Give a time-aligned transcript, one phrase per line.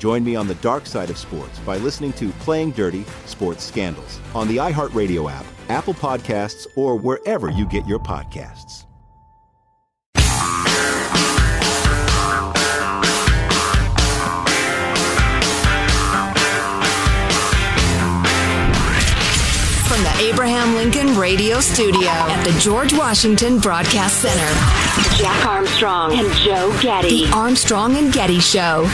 [0.00, 4.18] Join me on the dark side of sports by listening to Playing Dirty Sports Scandals
[4.34, 8.86] on the iHeartRadio app Apple Podcasts, or wherever you get your podcasts.
[19.86, 26.34] From the Abraham Lincoln Radio Studio at the George Washington Broadcast Center, Jack Armstrong and
[26.36, 27.26] Joe Getty.
[27.26, 28.88] The Armstrong and Getty Show.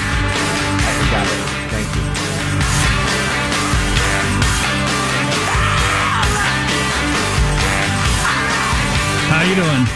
[9.29, 9.87] How you doing?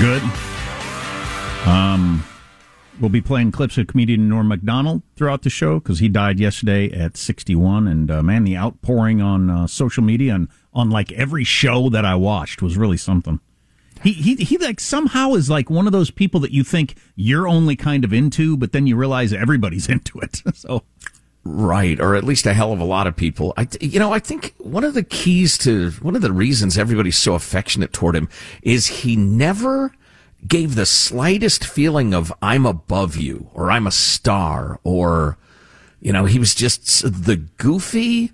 [0.00, 0.22] Good.
[1.68, 2.24] Um,
[3.00, 6.90] we'll be playing clips of comedian Norm Macdonald throughout the show because he died yesterday
[6.90, 7.86] at 61.
[7.86, 12.04] And uh, man, the outpouring on uh, social media and on like every show that
[12.04, 13.40] I watched was really something.
[14.02, 17.46] He, he he like somehow is like one of those people that you think you're
[17.46, 20.42] only kind of into, but then you realize everybody's into it.
[20.54, 20.82] so
[21.44, 23.52] Right, or at least a hell of a lot of people.
[23.56, 27.18] I, you know, I think one of the keys to one of the reasons everybody's
[27.18, 28.28] so affectionate toward him
[28.62, 29.92] is he never
[30.46, 35.36] gave the slightest feeling of I'm above you or I'm a star or,
[36.00, 38.30] you know, he was just the goofy,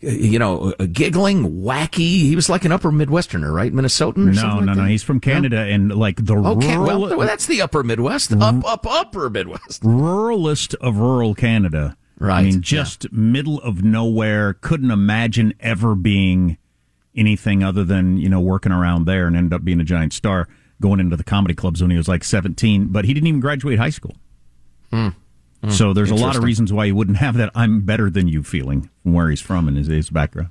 [0.00, 1.98] you know, giggling, wacky.
[1.98, 3.72] He was like an upper Midwesterner, right?
[3.72, 4.34] Minnesotan?
[4.34, 4.74] no, like no, no.
[4.74, 4.88] that?
[4.88, 8.42] He's from Canada and like the Okay, rural, well, that's the upper Midwest, mm-hmm.
[8.42, 9.82] up, up, upper Midwest.
[9.82, 11.96] Ruralist of rural Canada.
[12.18, 12.38] Right.
[12.38, 14.54] I mean, just middle of nowhere.
[14.54, 16.58] Couldn't imagine ever being
[17.14, 20.48] anything other than you know working around there, and ended up being a giant star.
[20.82, 23.78] Going into the comedy clubs when he was like seventeen, but he didn't even graduate
[23.78, 24.16] high school.
[24.90, 25.08] Hmm.
[25.68, 28.42] So there's a lot of reasons why he wouldn't have that "I'm better than you"
[28.42, 30.50] feeling from where he's from and his, his background.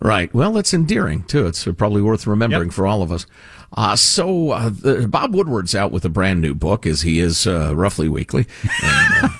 [0.00, 0.32] Right.
[0.34, 1.46] Well, it's endearing too.
[1.46, 2.74] It's probably worth remembering Yep.
[2.74, 3.24] for all of us.
[3.76, 7.46] Uh, so uh, the, Bob Woodward's out with a brand new book, as he is
[7.46, 8.46] uh, roughly weekly.
[8.82, 9.30] And,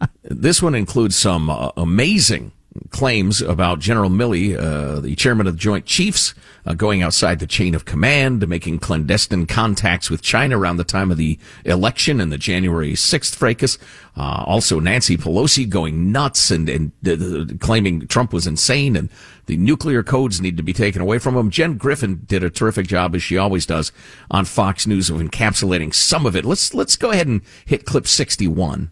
[0.00, 2.52] uh, this one includes some uh, amazing
[2.90, 6.34] claims about General Milley, uh, the chairman of the Joint Chiefs,
[6.66, 11.10] uh, going outside the chain of command, making clandestine contacts with China around the time
[11.10, 13.78] of the election and the January 6th fracas.
[14.16, 19.08] Uh, also Nancy Pelosi going nuts and, and uh, uh, claiming Trump was insane and
[19.46, 21.50] the nuclear codes need to be taken away from him.
[21.50, 23.90] Jen Griffin did a terrific job, as she always does,
[24.30, 26.44] on Fox News of encapsulating some of it.
[26.44, 28.90] Let's, let's go ahead and hit clip 61.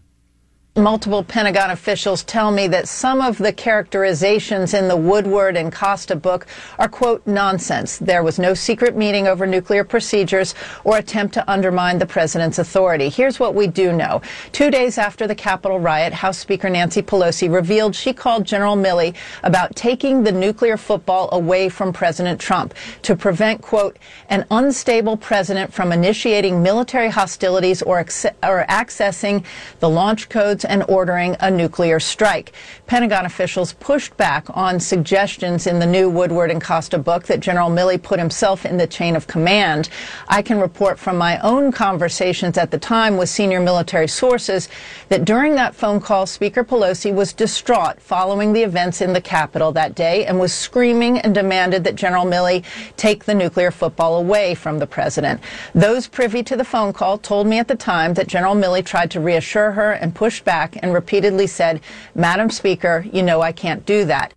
[0.79, 6.15] Multiple Pentagon officials tell me that some of the characterizations in the Woodward and Costa
[6.15, 6.47] book
[6.77, 7.97] are, quote, nonsense.
[7.97, 13.09] There was no secret meeting over nuclear procedures or attempt to undermine the president's authority.
[13.09, 14.21] Here's what we do know.
[14.53, 19.15] Two days after the Capitol riot, House Speaker Nancy Pelosi revealed she called General Milley
[19.43, 23.97] about taking the nuclear football away from President Trump to prevent, quote,
[24.29, 29.43] an unstable president from initiating military hostilities or, acce- or accessing
[29.81, 32.53] the launch codes and ordering a nuclear strike.
[32.87, 37.69] Pentagon officials pushed back on suggestions in the new Woodward and Costa book that General
[37.69, 39.89] Milley put himself in the chain of command.
[40.27, 44.69] I can report from my own conversations at the time with senior military sources
[45.09, 49.71] that during that phone call, Speaker Pelosi was distraught following the events in the Capitol
[49.71, 52.63] that day and was screaming and demanded that General Milley
[52.95, 55.41] take the nuclear football away from the president.
[55.73, 59.09] Those privy to the phone call told me at the time that General Milley tried
[59.11, 61.81] to reassure her and pushed back and repeatedly said,
[62.15, 64.33] Madam Speaker, you know I can't do that.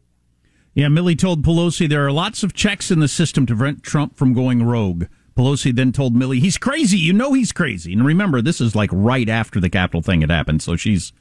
[0.74, 4.16] Yeah, Milley told Pelosi there are lots of checks in the system to prevent Trump
[4.16, 5.04] from going rogue.
[5.36, 6.98] Pelosi then told Milley, he's crazy.
[6.98, 7.92] You know he's crazy.
[7.92, 11.12] And remember, this is like right after the Capitol thing had happened, so she's,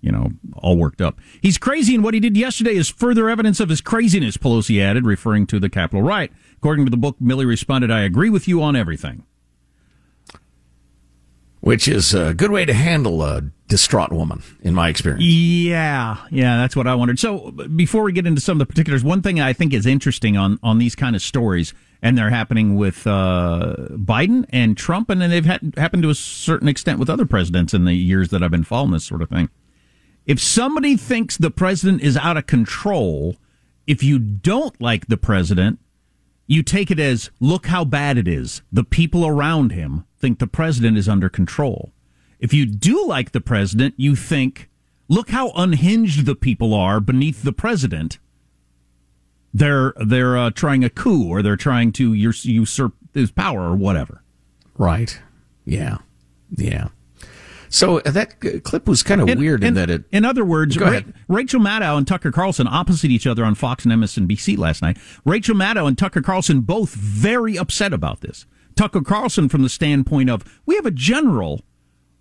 [0.00, 1.20] you know, all worked up.
[1.40, 5.04] He's crazy, and what he did yesterday is further evidence of his craziness, Pelosi added,
[5.04, 6.32] referring to the Capitol riot.
[6.56, 9.24] According to the book, Milley responded, I agree with you on everything
[11.66, 15.24] which is a good way to handle a distraught woman, in my experience.
[15.24, 17.18] Yeah, yeah, that's what I wondered.
[17.18, 20.36] So before we get into some of the particulars, one thing I think is interesting
[20.36, 25.20] on on these kind of stories, and they're happening with uh, Biden and Trump, and
[25.20, 28.42] then they've had, happened to a certain extent with other presidents in the years that
[28.42, 29.48] I've been following this sort of thing.
[30.26, 33.36] If somebody thinks the president is out of control,
[33.86, 35.78] if you don't like the president,
[36.46, 38.62] you take it as look how bad it is.
[38.72, 41.92] The people around him think the president is under control.
[42.38, 44.68] If you do like the president, you think
[45.08, 48.18] look how unhinged the people are beneath the president.
[49.54, 54.22] They're they're uh, trying a coup or they're trying to usurp his power or whatever.
[54.76, 55.18] Right.
[55.64, 55.98] Yeah.
[56.50, 56.88] Yeah.
[57.68, 60.04] So uh, that clip was kind of in, weird in, in, that it.
[60.12, 63.92] In other words, Ra- Rachel Maddow and Tucker Carlson opposite each other on Fox and
[63.92, 64.98] MSNBC last night.
[65.24, 68.46] Rachel Maddow and Tucker Carlson both very upset about this.
[68.76, 71.62] Tucker Carlson from the standpoint of we have a general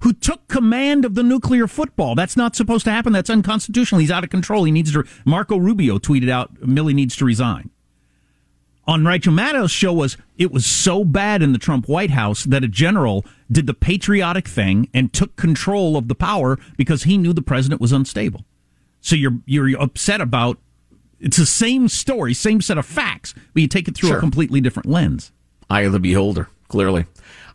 [0.05, 2.15] who took command of the nuclear football.
[2.15, 3.11] That's not supposed to happen.
[3.11, 3.99] That's unconstitutional.
[3.99, 4.63] He's out of control.
[4.63, 5.03] He needs to.
[5.25, 7.71] Marco Rubio tweeted out Milley needs to resign
[8.87, 12.63] on Rachel Maddow's show was it was so bad in the Trump White House that
[12.63, 17.33] a general did the patriotic thing and took control of the power because he knew
[17.33, 18.45] the president was unstable.
[19.01, 20.59] So you're you're upset about
[21.19, 24.17] it's the same story, same set of facts, but you take it through sure.
[24.17, 25.31] a completely different lens.
[25.69, 27.05] Eye of the beholder, clearly.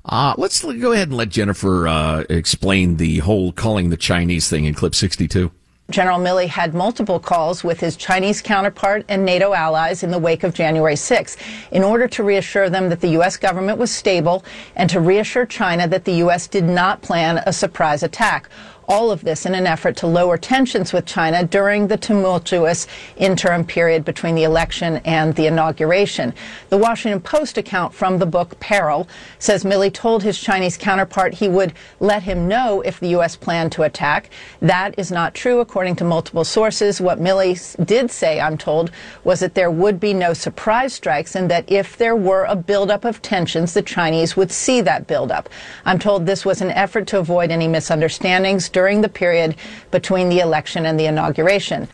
[0.04, 4.64] Uh, let's go ahead and let Jennifer uh, explain the whole calling the Chinese thing
[4.64, 5.50] in clip 62.
[5.90, 10.44] General Milley had multiple calls with his Chinese counterpart and NATO allies in the wake
[10.44, 11.36] of January 6
[11.72, 13.36] in order to reassure them that the U.S.
[13.36, 14.44] government was stable
[14.76, 16.46] and to reassure China that the U.S.
[16.46, 18.48] did not plan a surprise attack.
[18.90, 23.64] All of this in an effort to lower tensions with China during the tumultuous interim
[23.64, 26.34] period between the election and the inauguration.
[26.70, 29.06] The Washington Post account from the book Peril
[29.38, 33.36] says Milley told his Chinese counterpart he would let him know if the U.S.
[33.36, 34.28] planned to attack.
[34.60, 37.00] That is not true, according to multiple sources.
[37.00, 37.54] What Milley
[37.86, 38.90] did say, I'm told,
[39.22, 43.04] was that there would be no surprise strikes and that if there were a buildup
[43.04, 45.48] of tensions, the Chinese would see that buildup.
[45.84, 49.54] I'm told this was an effort to avoid any misunderstandings during the period
[49.90, 51.86] between the election and the inauguration.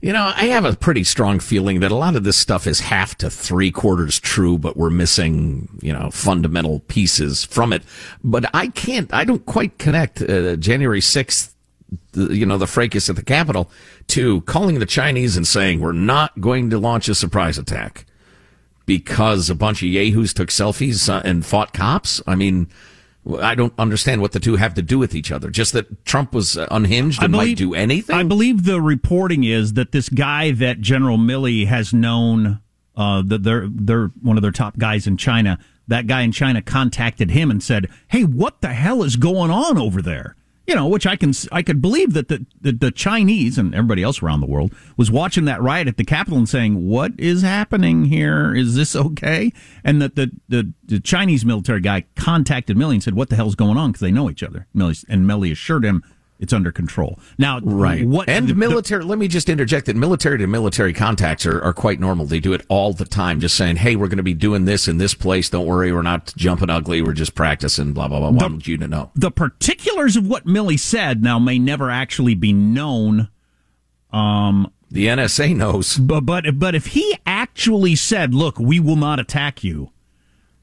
[0.00, 2.80] You know, I have a pretty strong feeling that a lot of this stuff is
[2.80, 7.82] half to three quarters true, but we're missing, you know, fundamental pieces from it.
[8.22, 11.52] But I can't, I don't quite connect uh, January 6th,
[12.12, 13.70] the, you know, the fracas at the Capitol
[14.08, 18.06] to calling the Chinese and saying we're not going to launch a surprise attack
[18.86, 22.22] because a bunch of yahoos took selfies uh, and fought cops.
[22.26, 22.68] I mean,
[23.40, 25.50] I don't understand what the two have to do with each other.
[25.50, 28.16] Just that Trump was uh, unhinged and believe, might do anything.
[28.16, 32.60] I believe the reporting is that this guy that General Milley has known,
[32.96, 35.58] uh, that they're they're one of their top guys in China.
[35.88, 39.78] That guy in China contacted him and said, "Hey, what the hell is going on
[39.78, 40.36] over there?"
[40.66, 44.02] You know, which I can I could believe that the, the, the Chinese and everybody
[44.02, 47.42] else around the world was watching that riot at the Capitol and saying, "What is
[47.42, 48.54] happening here?
[48.54, 53.14] Is this okay?" And that the, the the Chinese military guy contacted Milley and said,
[53.14, 54.66] "What the hell's going on?" Because they know each other.
[54.74, 56.02] Milley and Milley assured him
[56.40, 57.18] it's under control.
[57.38, 58.06] Now, right.
[58.06, 59.02] What and the, military?
[59.02, 62.26] The, let me just interject that military to military contacts are, are quite normal.
[62.26, 63.40] They do it all the time.
[63.40, 65.48] Just saying, "Hey, we're going to be doing this in this place.
[65.48, 67.02] Don't worry, we're not jumping ugly.
[67.02, 68.30] We're just practicing." Blah blah blah.
[68.30, 71.22] The, want you to know the particulars of what Milley said.
[71.22, 73.28] Now may never actually be known.
[74.12, 79.20] Um, the NSA knows, but but but if he actually said, "Look, we will not
[79.20, 79.92] attack you,"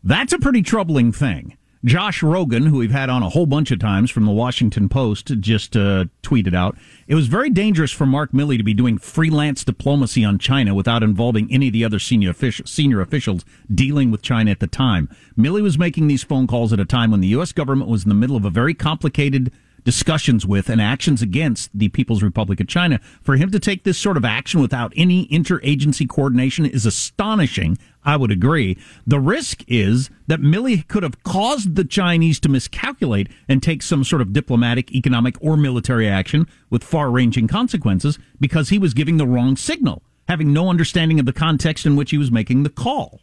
[0.04, 1.58] that's a pretty troubling thing.
[1.84, 5.40] Josh Rogin, who we've had on a whole bunch of times from the Washington Post,
[5.40, 9.64] just uh, tweeted out it was very dangerous for Mark Milley to be doing freelance
[9.64, 14.22] diplomacy on China without involving any of the other senior, official, senior officials dealing with
[14.22, 15.10] China at the time.
[15.36, 17.52] Milley was making these phone calls at a time when the U.S.
[17.52, 19.52] government was in the middle of a very complicated
[19.84, 23.00] discussions with and actions against the People's Republic of China.
[23.22, 27.78] For him to take this sort of action without any interagency coordination is astonishing.
[28.04, 28.78] I would agree.
[29.06, 34.04] The risk is that Milley could have caused the Chinese to miscalculate and take some
[34.04, 39.18] sort of diplomatic, economic, or military action with far ranging consequences because he was giving
[39.18, 42.70] the wrong signal, having no understanding of the context in which he was making the
[42.70, 43.22] call.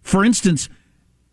[0.00, 0.68] For instance,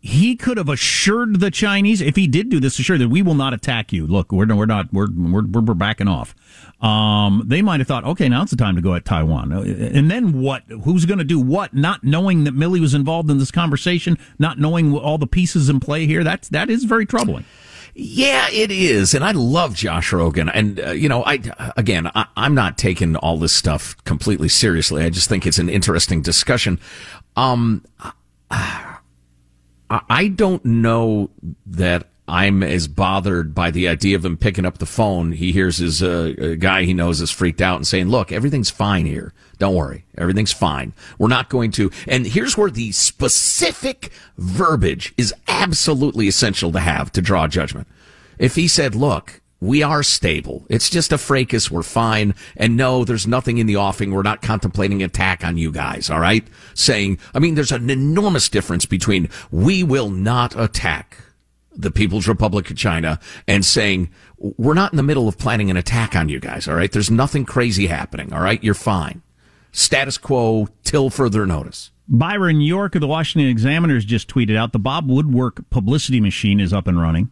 [0.04, 3.36] he could have assured the Chinese, if he did do this, assured that we will
[3.36, 4.04] not attack you.
[4.04, 6.34] Look, we're, we're not, we're, we're, we're backing off.
[6.80, 9.52] Um, they might have thought, okay, now's the time to go at Taiwan.
[9.52, 10.64] And then what?
[10.82, 11.72] Who's going to do what?
[11.72, 15.78] Not knowing that Milley was involved in this conversation, not knowing all the pieces in
[15.78, 16.24] play here.
[16.24, 17.44] That's, that is very troubling.
[17.94, 21.40] Yeah, it is, and I love Josh Rogin, And uh, you know, I
[21.76, 25.04] again, I, am not taking all this stuff completely seriously.
[25.04, 26.80] I just think it's an interesting discussion.
[27.36, 27.84] Um,
[28.50, 28.91] I
[30.28, 31.30] don't know
[31.66, 35.32] that I'm as bothered by the idea of him picking up the phone.
[35.32, 39.04] He hears his uh, guy he knows is freaked out and saying, "Look, everything's fine
[39.04, 39.34] here.
[39.58, 40.94] Don't worry, everything's fine.
[41.18, 47.12] We're not going to." And here's where the specific verbiage is absolutely essential to have
[47.12, 47.86] to draw judgment.
[48.38, 50.66] If he said, "Look, we are stable.
[50.68, 51.70] It's just a fracas.
[51.70, 52.34] We're fine.
[52.56, 54.10] And no, there's nothing in the offing.
[54.10, 56.10] We're not contemplating attack on you guys.
[56.10, 56.44] All right.
[56.74, 61.16] Saying, I mean, there's an enormous difference between we will not attack
[61.70, 65.76] the People's Republic of China and saying, we're not in the middle of planning an
[65.76, 66.66] attack on you guys.
[66.66, 66.90] All right.
[66.90, 68.32] There's nothing crazy happening.
[68.32, 68.62] All right.
[68.64, 69.22] You're fine.
[69.70, 71.92] Status quo till further notice.
[72.08, 76.72] Byron York of the Washington Examiners just tweeted out the Bob Woodward publicity machine is
[76.72, 77.30] up and running.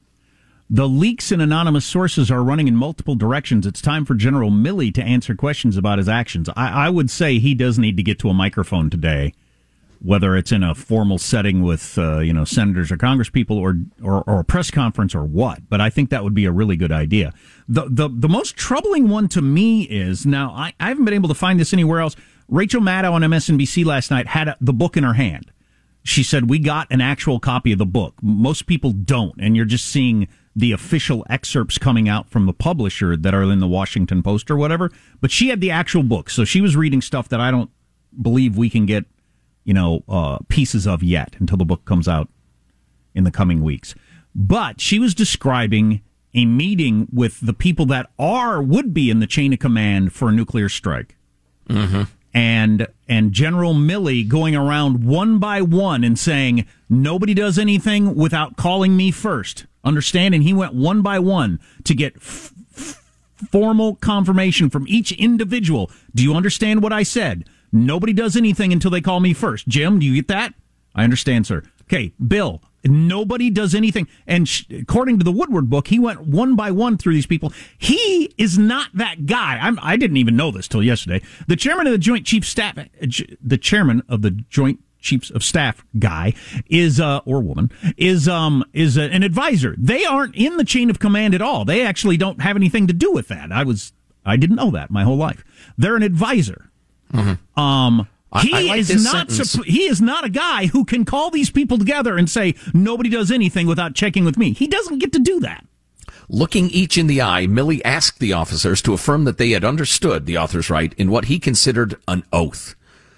[0.72, 3.66] The leaks and anonymous sources are running in multiple directions.
[3.66, 6.48] It's time for General Milley to answer questions about his actions.
[6.50, 9.34] I, I, would say he does need to get to a microphone today,
[10.00, 14.22] whether it's in a formal setting with uh, you know senators or congresspeople or, or
[14.28, 15.68] or a press conference or what.
[15.68, 17.34] But I think that would be a really good idea.
[17.68, 21.30] The the the most troubling one to me is now I, I haven't been able
[21.30, 22.14] to find this anywhere else.
[22.46, 25.50] Rachel Maddow on MSNBC last night had a, the book in her hand.
[26.04, 28.14] She said, We got an actual copy of the book.
[28.22, 33.16] Most people don't, and you're just seeing the official excerpts coming out from the publisher
[33.16, 34.90] that are in the Washington Post or whatever.
[35.21, 37.71] But she had the actual book, so she was reading stuff that I don't
[38.21, 39.04] believe we can get,
[39.64, 42.28] you know, uh, pieces of yet until the book comes out
[43.14, 43.95] in the coming weeks.
[44.35, 46.02] But she was describing
[46.35, 50.28] a meeting with the people that are would be in the chain of command for
[50.28, 51.16] a nuclear strike.
[51.69, 58.14] Mm-hmm and and General Milley going around one by one and saying nobody does anything
[58.14, 59.66] without calling me first.
[59.84, 60.34] Understand?
[60.34, 63.02] And he went one by one to get f- f-
[63.50, 65.90] formal confirmation from each individual.
[66.14, 67.49] Do you understand what I said?
[67.72, 69.66] Nobody does anything until they call me first.
[69.68, 70.54] Jim, do you get that?
[70.94, 71.62] I understand, sir.
[71.84, 74.08] Okay, Bill, Nobody does anything.
[74.26, 77.52] And sh- according to the Woodward book, he went one by one through these people.
[77.76, 79.58] He is not that guy.
[79.60, 81.22] I'm, I did not even know this till yesterday.
[81.46, 82.84] The chairman of the Joint Chief Staff, uh,
[83.42, 86.34] the chairman of the Joint Chiefs of Staff guy
[86.66, 89.75] is uh, or woman is um is an advisor.
[89.78, 91.64] They aren't in the chain of command at all.
[91.64, 93.50] They actually don't have anything to do with that.
[93.50, 93.92] I was
[94.25, 95.42] I didn't know that my whole life.
[95.78, 96.70] They're an advisor.
[97.12, 97.60] Mm-hmm.
[97.60, 98.08] Um
[98.42, 99.30] he I, like is not
[99.66, 103.30] he is not a guy who can call these people together and say nobody does
[103.30, 104.52] anything without checking with me.
[104.52, 105.64] He doesn't get to do that.
[106.28, 110.26] Looking each in the eye, Milley asked the officers to affirm that they had understood
[110.26, 112.76] the author's right in what he considered an oath.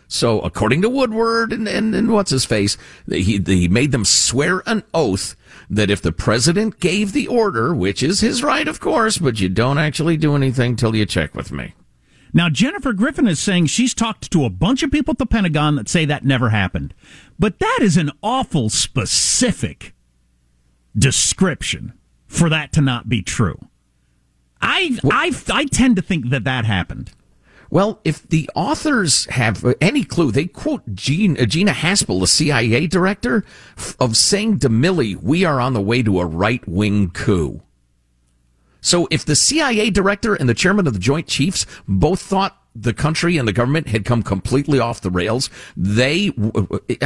[0.09, 2.77] So, according to Woodward and, and, and what's his face,
[3.09, 5.37] he, he made them swear an oath
[5.71, 9.49] that if the president gave the order, which is his right, of course, but you
[9.49, 11.75] don't actually do anything till you check with me.
[12.33, 15.77] Now, Jennifer Griffin is saying she's talked to a bunch of people at the Pentagon
[15.77, 16.95] that say that never happened.
[17.39, 19.95] But that is an awful specific
[20.97, 21.93] description
[22.27, 23.59] for that to not be true.
[24.63, 27.13] I, I, I tend to think that that happened.
[27.69, 32.87] Well, if the authors have any clue, they quote Gene, uh, Gina Haspel, the CIA
[32.87, 33.45] director,
[33.99, 37.63] of saying to Milley, we are on the way to a right wing coup.
[38.83, 42.93] So if the CIA director and the chairman of the Joint Chiefs both thought the
[42.93, 46.33] country and the government had come completely off the rails, they,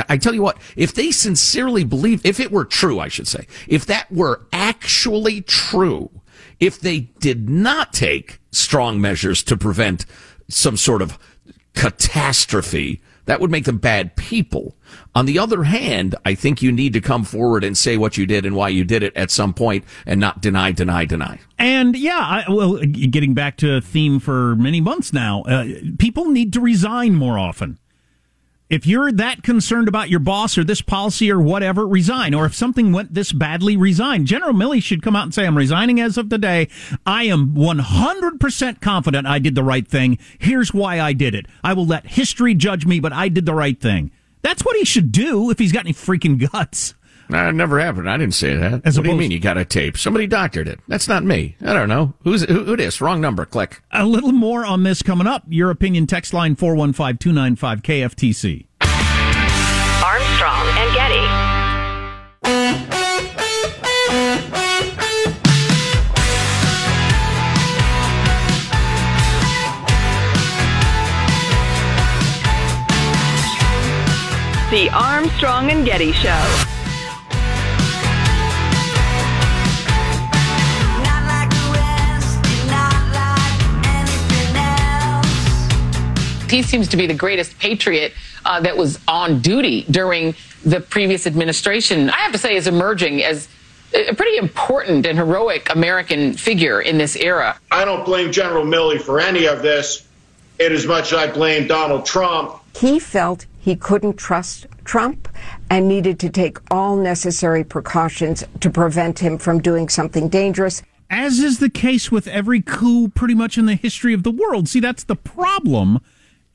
[0.09, 3.47] I tell you what, if they sincerely believe, if it were true, I should say,
[3.69, 6.11] if that were actually true,
[6.59, 10.07] if they did not take strong measures to prevent
[10.49, 11.19] some sort of
[11.75, 14.77] catastrophe, that would make them bad people.
[15.15, 18.27] On the other hand, I think you need to come forward and say what you
[18.27, 21.39] did and why you did it at some point and not deny, deny, deny.
[21.59, 25.67] And yeah, I, well, getting back to a theme for many months now, uh,
[25.99, 27.79] people need to resign more often
[28.69, 32.35] if you're that concerned about your boss or this policy or whatever, resign.
[32.35, 34.27] Or if something went this badly, resign.
[34.27, 36.69] General Milley should come out and say, I'm resigning as of today.
[37.07, 40.19] I am 100% confident I did the right thing.
[40.39, 41.47] Here's why I did it.
[41.63, 44.11] I will let history judge me, but I did the right thing.
[44.43, 46.95] That's what he should do if he's got any freaking guts.
[47.29, 48.09] That never happened.
[48.09, 48.83] I didn't say that.
[48.85, 49.99] As what do you mean you got a tape?
[49.99, 50.79] Somebody doctored it.
[50.87, 51.57] That's not me.
[51.61, 52.15] I don't know.
[52.23, 53.01] Who's who, who this?
[53.01, 53.45] Wrong number.
[53.45, 53.83] Click.
[53.91, 55.43] A little more on this coming up.
[55.49, 58.67] Your opinion text line 415-295 KFTC.
[60.05, 61.27] Armstrong and Getty.
[74.71, 76.76] The Armstrong and Getty Show.
[86.49, 88.13] He seems to be the greatest patriot
[88.45, 90.35] uh, that was on duty during
[90.65, 92.11] the previous administration.
[92.11, 93.49] I have to say, is emerging as
[93.93, 97.59] a pretty important and heroic American figure in this era.
[97.71, 100.07] I don't blame General Milley for any of this,
[100.59, 102.61] in as much as I blame Donald Trump.
[102.77, 105.29] He felt he couldn't trust Trump
[105.71, 110.83] and needed to take all necessary precautions to prevent him from doing something dangerous.
[111.11, 114.69] As is the case with every coup pretty much in the history of the world.
[114.69, 116.01] See, that's the problem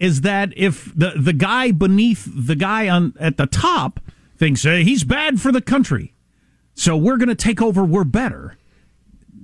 [0.01, 3.99] is that if the the guy beneath the guy on at the top
[4.37, 6.13] thinks hey, he's bad for the country,
[6.73, 7.83] so we're going to take over.
[7.85, 8.57] We're better.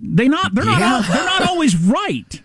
[0.02, 1.04] They not they're not Yeah.
[1.08, 2.42] they're not always right.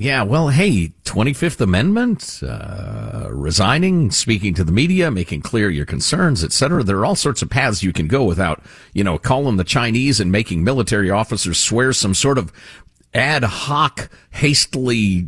[0.00, 6.44] Yeah, well, hey, 25th Amendment, uh, resigning, speaking to the media, making clear your concerns,
[6.44, 6.84] etc.
[6.84, 10.20] There are all sorts of paths you can go without, you know, calling the Chinese
[10.20, 12.52] and making military officers swear some sort of
[13.14, 15.26] ad hoc, hastily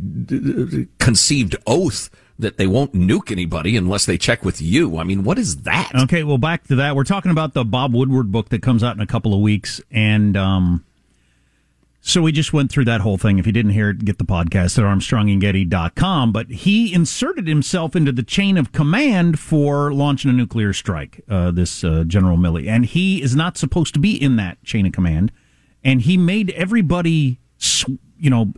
[0.99, 2.09] conceived oath
[2.39, 4.97] that they won't nuke anybody unless they check with you.
[4.97, 5.91] I mean, what is that?
[5.93, 6.95] Okay, well, back to that.
[6.95, 9.79] We're talking about the Bob Woodward book that comes out in a couple of weeks,
[9.91, 10.83] and um,
[12.03, 13.37] so we just went through that whole thing.
[13.37, 16.31] If you didn't hear it, get the podcast at ArmstrongandGetty.com.
[16.31, 21.21] But he inserted himself into the chain of command for launching a nuclear strike.
[21.29, 24.87] Uh, this uh, General Milley, and he is not supposed to be in that chain
[24.87, 25.31] of command,
[25.83, 27.39] and he made everybody,
[28.17, 28.53] you know,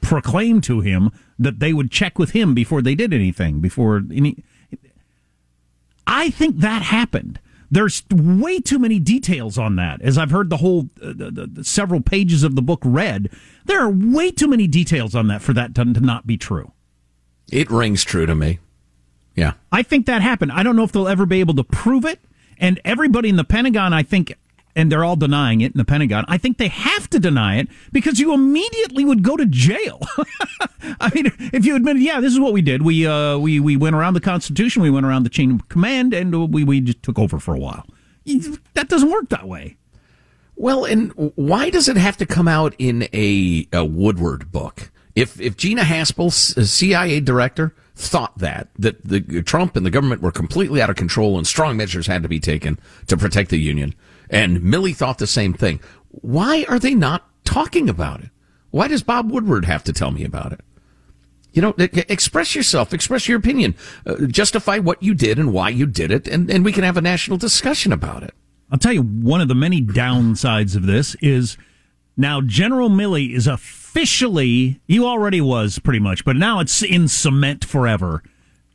[0.00, 3.60] proclaim to him that they would check with him before they did anything.
[3.60, 4.42] Before any,
[6.06, 7.40] I think that happened.
[7.70, 10.00] There's way too many details on that.
[10.00, 13.30] As I've heard the whole uh, the, the, several pages of the book read,
[13.66, 16.72] there are way too many details on that for that to, to not be true.
[17.52, 18.58] It rings true to me.
[19.34, 19.52] Yeah.
[19.70, 20.52] I think that happened.
[20.52, 22.20] I don't know if they'll ever be able to prove it.
[22.58, 24.34] And everybody in the Pentagon, I think,
[24.78, 26.24] and they're all denying it in the Pentagon.
[26.28, 30.00] I think they have to deny it because you immediately would go to jail.
[31.00, 32.82] I mean, if you admitted, yeah, this is what we did.
[32.82, 36.14] We uh, we we went around the Constitution, we went around the chain of command,
[36.14, 37.84] and uh, we we just took over for a while.
[38.74, 39.76] That doesn't work that way.
[40.54, 44.92] Well, and why does it have to come out in a, a Woodward book?
[45.16, 49.90] If if Gina Haspel, CIA uh, director, thought that that the uh, Trump and the
[49.90, 53.50] government were completely out of control and strong measures had to be taken to protect
[53.50, 53.92] the union,
[54.30, 58.30] and Milley thought the same thing, why are they not talking about it?
[58.70, 60.60] Why does Bob Woodward have to tell me about it?
[61.52, 63.74] You know, express yourself, express your opinion,
[64.06, 66.96] uh, justify what you did and why you did it, and, and we can have
[66.96, 68.34] a national discussion about it.
[68.70, 71.56] I'll tell you one of the many downsides of this is
[72.16, 77.64] now General Milley is officially he already was pretty much, but now it's in cement
[77.64, 78.22] forever.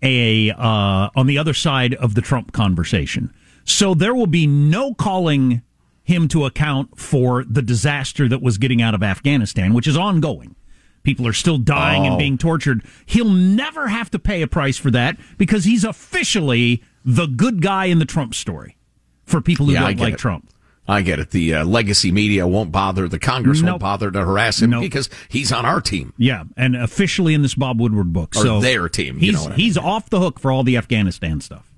[0.01, 3.33] A uh, on the other side of the Trump conversation,
[3.65, 5.62] so there will be no calling
[6.04, 10.56] him to account for the disaster that was getting out of Afghanistan, which is ongoing.
[11.04, 12.17] People are still dying and Oh.
[12.17, 12.84] being tortured.
[13.06, 17.86] He'll never have to pay a price for that because he's officially the good guy
[17.86, 18.78] in the Trump story
[19.26, 20.19] for people who Yeah, don't like it.
[20.19, 20.49] Trump.
[20.86, 21.32] I get it.
[21.32, 23.08] The uh, legacy media won't bother.
[23.08, 23.69] The Congress Nope.
[23.71, 24.82] won't bother to harass him Nope.
[24.82, 26.12] because he's on our team.
[26.17, 28.36] Yeah, and officially in this Bob Woodward book.
[28.36, 30.63] Or so their team, you He's know what I he's off the hook for all
[30.63, 31.71] the Afghanistan stuff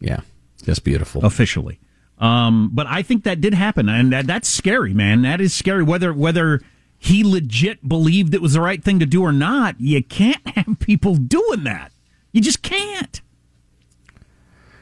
[0.00, 0.20] Yeah,
[0.68, 1.24] just beautiful.
[1.24, 1.80] officially.
[2.18, 5.22] Um, but I think that did happen, and that, that's scary, man.
[5.22, 5.82] That is scary.
[5.82, 6.60] Whether whether
[6.98, 10.78] he legit believed it was the right thing to do or not, you can't have
[10.78, 11.90] people doing that.
[12.32, 13.22] You just can't.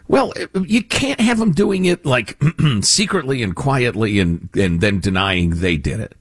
[0.09, 0.33] Well,
[0.65, 2.37] you can't have them doing it like
[2.81, 6.17] secretly and quietly and, and then denying they did it.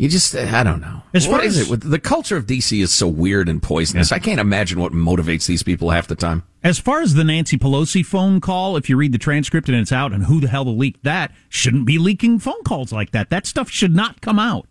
[0.00, 1.02] You just, I don't know.
[1.12, 1.70] As What far is as- it?
[1.70, 4.10] With- The culture of DC is so weird and poisonous.
[4.12, 6.42] I can't imagine what motivates these people half the time.
[6.64, 9.92] As far as the Nancy Pelosi phone call, if you read the transcript and it's
[9.92, 13.28] out, and who the hell leaked that, shouldn't be leaking phone calls like that.
[13.28, 14.66] That stuff should not come out.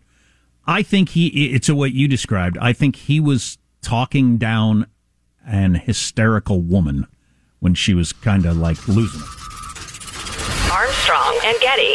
[0.66, 2.58] I think he, it's a what you described.
[2.60, 4.86] I think he was talking down
[5.46, 7.06] an hysterical woman
[7.60, 10.70] when she was kind of like losing it.
[10.72, 11.94] Armstrong and Getty.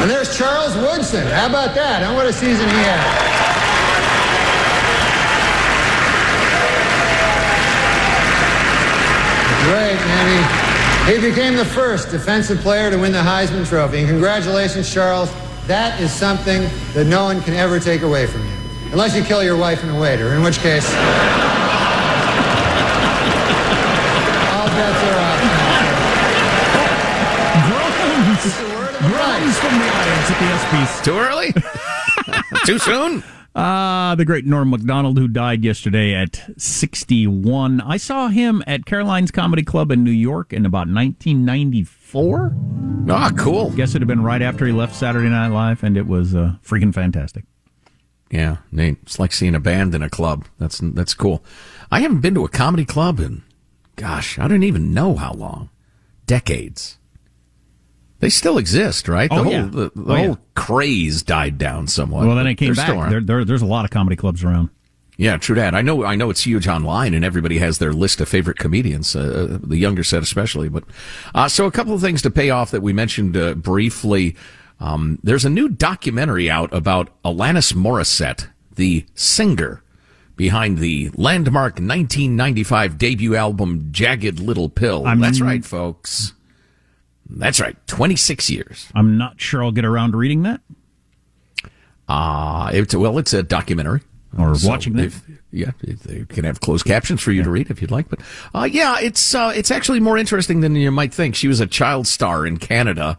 [0.00, 1.26] And there's Charles Woodson.
[1.26, 2.02] How about that?
[2.02, 2.14] Huh?
[2.14, 3.04] What a season he had.
[9.68, 11.06] Great, man.
[11.06, 13.98] He, he became the first defensive player to win the Heisman Trophy.
[13.98, 15.30] And congratulations, Charles.
[15.66, 16.62] That is something
[16.94, 18.56] that no one can ever take away from you.
[18.92, 20.88] Unless you kill your wife and a waiter, in which case.
[24.48, 25.40] all bets are off.
[29.40, 31.04] From the audience at the ESPYs.
[31.04, 31.54] Too early?
[32.66, 33.24] Too soon?
[33.54, 37.80] Ah, the great Norm Macdonald, who died yesterday at 61.
[37.80, 42.54] I saw him at Caroline's Comedy Club in New York in about 1994.
[43.08, 43.70] Ah, cool.
[43.70, 46.56] Guess it had been right after he left Saturday Night Live, and it was uh,
[46.62, 47.44] freaking fantastic.
[48.30, 48.98] Yeah, Nate.
[49.02, 50.44] It's like seeing a band in a club.
[50.58, 51.42] That's that's cool.
[51.90, 53.42] I haven't been to a comedy club in,
[53.96, 55.70] gosh, I don't even know how long.
[56.26, 56.98] Decades.
[58.20, 59.28] They still exist, right?
[59.30, 59.62] The Oh, whole yeah.
[59.62, 60.34] the, the Oh, yeah.
[60.54, 62.26] craze died down somewhat.
[62.26, 63.10] Well, then it came back.
[63.10, 64.68] There, there, there's a lot of comedy clubs around.
[65.16, 65.74] Yeah, true that.
[65.74, 66.04] I know.
[66.04, 69.14] I know it's huge online, and everybody has their list of favorite comedians.
[69.14, 70.70] Uh, the younger set, especially.
[70.70, 70.84] But
[71.34, 74.34] uh, so a couple of things to pay off that we mentioned uh, briefly.
[74.80, 79.82] Um, there's a new documentary out about Alanis Morissette, the singer
[80.36, 86.32] behind the landmark 1995 debut album "Jagged Little Pill." I'm- That's right, folks.
[87.32, 87.76] That's right.
[87.86, 88.88] 26 years.
[88.94, 90.60] I'm not sure I'll get around to reading that.
[92.08, 94.00] Uh, it's, well, it's a documentary.
[94.38, 95.06] Or So watching that.
[95.06, 98.08] if- Yeah, they can have closed captions for you to read if you'd like.
[98.08, 98.20] But
[98.54, 101.34] uh, yeah, it's uh, it's actually more interesting than you might think.
[101.34, 103.18] She was a child star in Canada.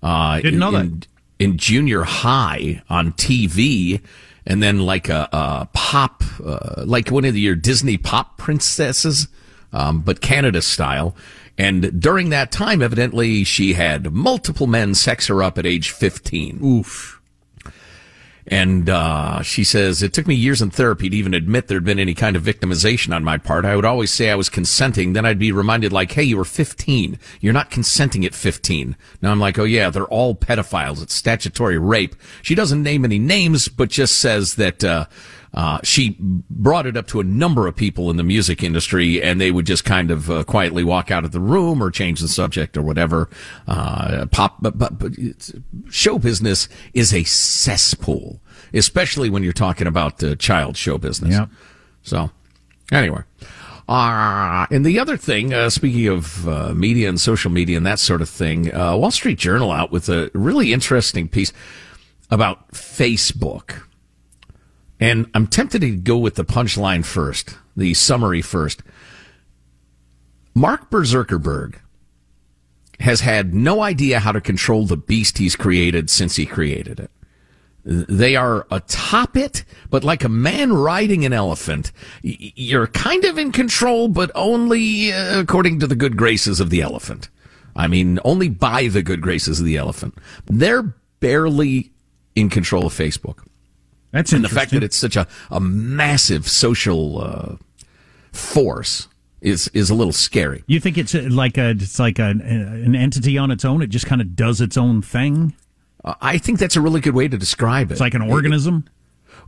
[0.00, 1.02] Uh, Didn't know in,
[1.40, 4.00] in junior high on TV,
[4.46, 9.26] and then like a, a pop, uh, like one of your Disney pop princesses,
[9.72, 11.16] um, but Canada style.
[11.56, 16.60] And during that time, evidently, she had multiple men sex her up at age 15.
[16.62, 17.20] Oof.
[18.46, 21.98] And uh, she says, It took me years in therapy to even admit there'd been
[21.98, 23.64] any kind of victimization on my part.
[23.64, 25.12] I would always say I was consenting.
[25.12, 27.18] Then I'd be reminded, like, hey, you were 15.
[27.40, 28.96] You're not consenting at 15.
[29.22, 31.02] Now I'm like, oh, yeah, they're all pedophiles.
[31.02, 32.16] It's statutory rape.
[32.42, 34.84] She doesn't name any names, but just says that.
[34.84, 35.06] Uh,
[35.54, 39.40] Uh, she brought it up to a number of people in the music industry, and
[39.40, 42.28] they would just kind of uh, quietly walk out of the room or change the
[42.28, 43.28] subject or whatever.
[43.68, 45.12] Uh, pop, but, but, but
[45.90, 48.40] show business is a cesspool,
[48.72, 51.34] especially when you're talking about uh, child show business.
[51.34, 51.48] Yep.
[52.02, 52.30] So,
[52.90, 53.22] anyway.
[53.86, 57.98] Uh, and the other thing, uh, speaking of uh, media and social media and that
[57.98, 61.52] sort of thing, uh, Wall Street Journal out with a really interesting piece
[62.30, 63.82] about Facebook.
[65.04, 68.80] And I'm tempted to go with the punchline first, the summary first.
[70.54, 71.74] Mark Zuckerberg
[73.00, 77.10] has had no idea how to control the beast he's created since he created it.
[77.84, 83.52] They are atop it, but like a man riding an elephant, you're kind of in
[83.52, 87.28] control, but only uh, according to the good graces of the elephant.
[87.76, 90.14] I mean, only by the good graces of the elephant.
[90.46, 91.92] They're barely
[92.34, 93.44] in control of Facebook.
[94.14, 97.56] That's and the fact that it's such a, a massive social uh,
[98.32, 99.08] force
[99.40, 100.62] is is a little scary.
[100.68, 103.82] You think it's uh, like a it's like a, an entity on its own?
[103.82, 105.56] It just kind of does its own thing.
[106.04, 107.94] Uh, I think that's a really good way to describe it.
[107.94, 108.84] It's like an organism.
[108.86, 108.94] It,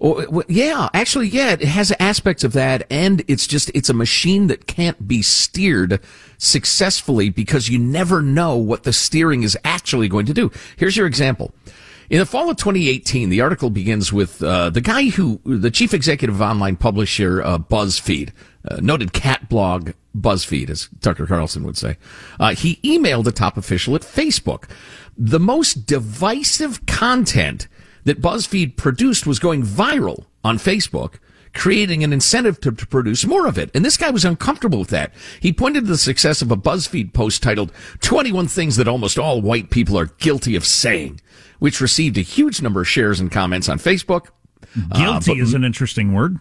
[0.01, 4.49] well, yeah, actually, yeah, it has aspects of that, and it's just it's a machine
[4.49, 6.01] that can't be steered
[6.39, 10.51] successfully because you never know what the steering is actually going to do.
[10.77, 11.55] Here's your example.
[12.09, 15.93] In the fall of 2018, the article begins with uh, the guy who, the chief
[15.93, 18.31] executive of online publisher uh, BuzzFeed,
[18.69, 21.97] uh, noted cat blog BuzzFeed, as Tucker Carlson would say.
[22.39, 24.69] Uh, he emailed a top official at Facebook.
[25.19, 27.67] The most divisive content
[28.05, 31.15] that BuzzFeed produced was going viral on Facebook
[31.55, 33.71] creating an incentive to, to, produce more of it.
[33.75, 35.13] And this guy was uncomfortable with that.
[35.41, 39.41] He pointed to the success of a BuzzFeed post titled 21 Things That Almost All
[39.41, 41.19] White People Are Guilty of Saying
[41.59, 44.29] which received a huge number of shares and comments on Facebook.
[44.95, 46.39] Guilty uh, but, is an interesting word.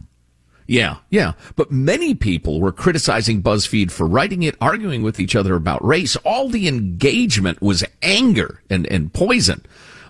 [0.67, 1.33] Yeah, yeah.
[1.55, 6.15] But many people were criticizing BuzzFeed for writing it, arguing with each other about race.
[6.17, 9.63] All the engagement was anger and, and poison.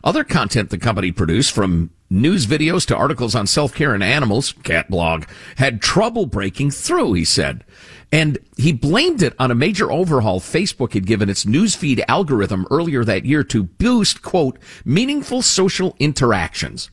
[0.06, 4.88] Other content the company produced, from news videos to articles on self-care and animals, cat
[4.88, 7.63] blog, had trouble breaking through, he said.
[8.12, 13.04] And he blamed it on a major overhaul Facebook had given its newsfeed algorithm earlier
[13.04, 16.91] that year to boost, quote, meaningful social interactions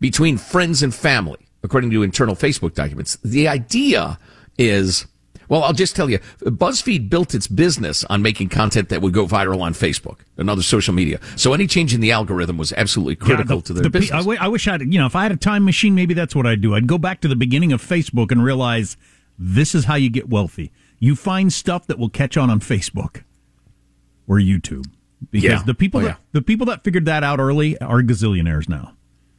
[0.00, 3.16] between friends and family, according to internal Facebook documents.
[3.22, 4.18] The idea
[4.58, 5.06] is,
[5.52, 9.26] well, I'll just tell you, BuzzFeed built its business on making content that would go
[9.26, 11.20] viral on Facebook and other social media.
[11.36, 14.12] So any change in the algorithm was absolutely critical yeah, the, to their the, business.
[14.12, 16.34] I, w- I wish I'd, you know, if I had a time machine, maybe that's
[16.34, 16.74] what I'd do.
[16.74, 18.96] I'd go back to the beginning of Facebook and realize–
[19.38, 20.72] this is how you get wealthy.
[20.98, 23.22] You find stuff that will catch on on Facebook
[24.28, 24.86] or YouTube
[25.30, 25.62] because yeah.
[25.64, 26.16] the people oh, that, yeah.
[26.32, 28.94] the people that figured that out early are gazillionaires now.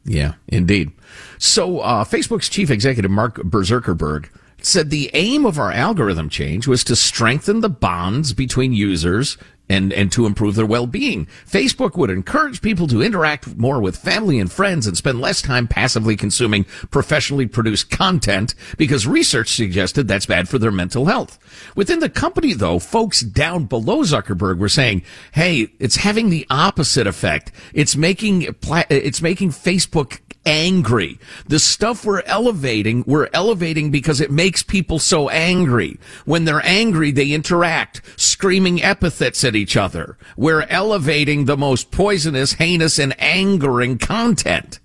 [0.06, 0.92] Yeah, indeed.
[1.38, 4.28] So uh, Facebook's chief executive Mark Zuckerberg
[4.66, 9.38] said the aim of our algorithm change was to strengthen the bonds between users
[9.70, 11.26] and, and to improve their well-being.
[11.50, 15.68] Facebook would encourage people to interact more with family and friends and spend less time
[15.68, 21.40] passively consuming professionally produced content because research suggested that's bad for their mental health.
[21.76, 27.08] Within the company, though, folks down below Zuckerberg were saying, hey, it's having the opposite
[27.08, 27.52] effect.
[27.74, 28.48] It's making,
[28.90, 31.20] it's making Facebook angry.
[31.48, 36.00] The stuff we're elevating, we're elevating because it makes people so angry.
[36.26, 40.18] When they're angry, they interact, screaming epithets at each other.
[40.36, 44.80] We're elevating the most poisonous, heinous, and angering content.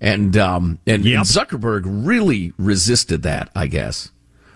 [0.00, 1.16] And, um, and, Yep.
[1.16, 4.10] and Zuckerberg really resisted that, I guess.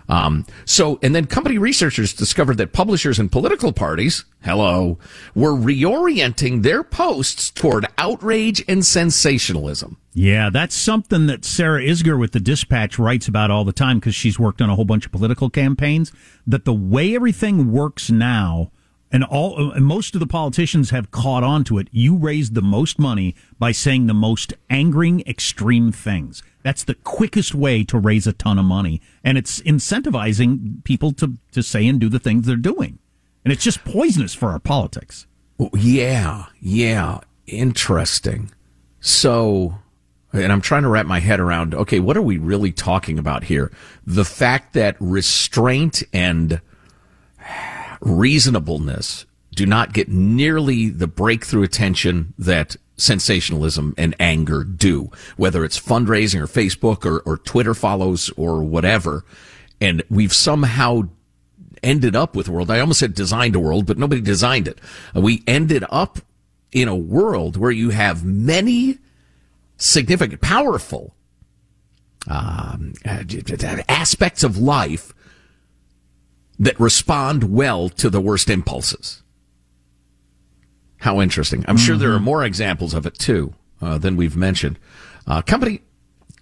[0.09, 4.99] Um, so, and then company researchers discovered that publishers and political parties, hello,
[5.35, 9.99] were reorienting their posts toward outrage and sensationalism.
[10.15, 14.15] Yeah, that's something that Sarah Isgur with the Dispatch writes about all the time because
[14.15, 16.11] she's worked on a whole bunch of political campaigns.
[16.47, 18.73] That the way everything works now,
[19.13, 21.89] and all and most of the politicians have caught on to it.
[21.93, 26.43] You raise the most money by saying the most angering, extreme things.
[26.69, 31.39] That's the quickest way to raise a ton of money, and it's incentivizing people to
[31.53, 32.99] to say and do the things they're doing,
[33.43, 35.27] and it's just poisonous for our politics.
[35.73, 38.51] Yeah, yeah, interesting.
[39.01, 39.79] So,
[40.35, 43.45] and I'm trying to wrap my head around, okay, what are we really talking about
[43.45, 43.73] here?
[44.07, 46.61] The fact that restraint and
[48.03, 55.81] reasonableness do not get nearly the breakthrough attention that sensationalism and anger do, whether it's
[55.81, 59.25] fundraising or Facebook or, or Twitter follows or whatever.
[59.81, 61.03] And we've somehow
[61.83, 62.71] ended up with a world.
[62.71, 64.81] I almost said designed a world, but nobody designed it.
[65.17, 66.19] Uh, We ended up
[66.73, 68.99] in a world where you have many
[69.77, 71.15] significant, powerful
[72.27, 72.95] um,
[73.89, 75.15] aspects of life
[76.59, 79.23] that respond well to the worst impulses.
[80.99, 81.65] How interesting.
[81.69, 81.85] I'm mm-hmm.
[81.85, 82.25] sure there are mm-hmm.
[82.25, 84.79] more examples of it too uh, than we've mentioned.
[85.27, 85.83] Uh, company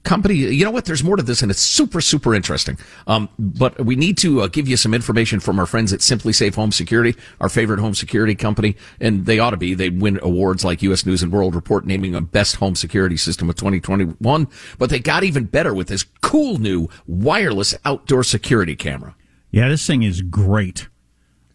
[0.07, 0.35] company.
[0.35, 0.87] You know what?
[0.87, 2.79] There's more to this, and it's super, super interesting.
[3.07, 6.55] Um, but we need to uh, give you some information from our friends at SimpliSafe
[6.55, 9.75] Home Security, our favorite home security company, and they ought to be.
[9.75, 11.05] They win awards like U.S.
[11.05, 14.49] News and World Report naming a best home security system of 2021.
[14.79, 19.15] But they got even better with this cool new wireless outdoor security camera.
[19.51, 20.89] Yeah, this thing is great.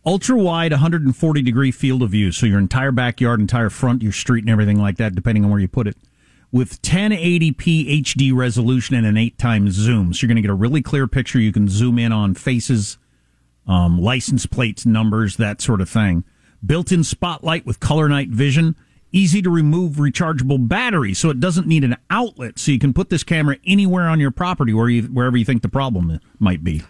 [0.04, 4.44] Ultra wide, 140 degree field of view, so your entire backyard, entire front, your street,
[4.44, 5.96] and everything like that, depending on where you put it
[6.52, 10.14] with 1080p HD resolution and an eight times zoom.
[10.14, 11.40] So you're going to get a really clear picture.
[11.40, 12.98] You can zoom in on faces,
[13.68, 16.24] um, license plates, numbers, that sort of thing.
[16.66, 18.76] Built in spotlight with color night vision.
[19.14, 22.58] Easy to remove rechargeable battery so it doesn't need an outlet.
[22.58, 25.62] So you can put this camera anywhere on your property where you, wherever you think
[25.64, 26.82] the problem might be.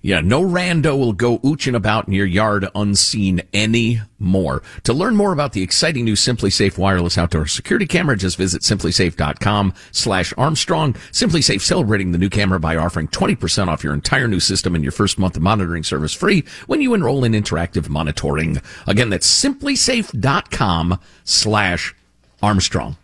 [0.00, 4.62] Yeah, no rando will go ooching about in your yard unseen anymore.
[4.84, 9.74] To learn more about the exciting new SimpliSafe wireless outdoor security camera, just visit simplisafe.com
[9.90, 10.92] slash Armstrong.
[10.92, 14.92] SimpliSafe celebrating the new camera by offering 20% off your entire new system and your
[14.92, 18.62] first month of monitoring service free when you enroll in interactive monitoring.
[18.86, 21.94] Again, that's simplisafe.com slash
[22.40, 22.96] Armstrong.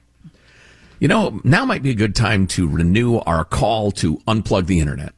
[1.00, 4.78] You know, now might be a good time to renew our call to unplug the
[4.78, 5.12] internet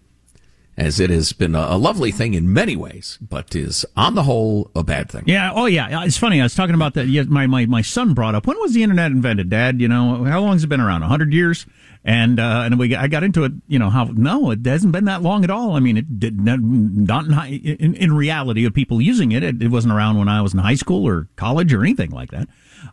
[0.77, 4.71] as it has been a, lovely thing in many ways, but is on the whole
[4.75, 5.23] a bad thing.
[5.27, 5.53] Yeah.
[5.55, 6.05] Oh, yeah.
[6.05, 6.41] It's funny.
[6.41, 7.07] I was talking about that.
[7.29, 9.81] My my my son brought up when was the internet invented, Dad?
[9.81, 11.03] You know, how long has it been around?
[11.03, 11.67] hundred years.
[12.05, 13.53] And uh, and we I got into it.
[13.67, 15.73] You know how no, it hasn't been that long at all.
[15.75, 19.61] I mean, it did not, not in, in reality of people using it, it.
[19.61, 22.49] It wasn't around when I was in high school or college or anything like that.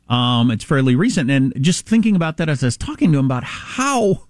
[0.09, 1.29] Um, it's fairly recent.
[1.29, 4.27] And just thinking about that as I was talking to him about how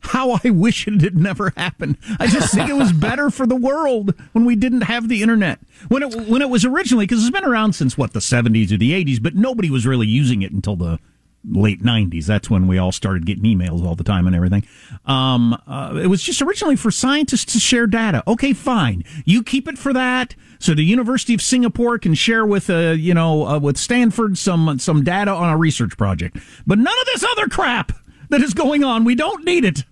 [0.00, 1.96] how I wish it had never happened.
[2.18, 5.60] I just think it was better for the world when we didn't have the internet.
[5.88, 8.76] When it when it was originally because it's been around since what the 70s or
[8.76, 10.98] the 80s, but nobody was really using it until the
[11.44, 12.26] late 90s.
[12.26, 14.64] That's when we all started getting emails all the time and everything.
[15.06, 18.22] Um, uh, it was just originally for scientists to share data.
[18.26, 19.04] Okay, fine.
[19.24, 20.34] You keep it for that.
[20.58, 24.78] So the University of Singapore can share with, uh, you know, uh, with Stanford some,
[24.78, 26.36] some data on a research project.
[26.66, 27.92] But none of this other crap
[28.28, 29.04] that is going on.
[29.04, 29.84] We don't need it.